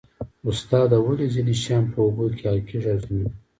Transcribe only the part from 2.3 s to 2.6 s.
کې حل